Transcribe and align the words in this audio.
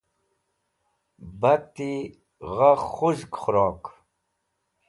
bat'i 1.41 1.93
gha 2.55 2.71
khuzg 2.93 3.31
khurok 3.41 3.83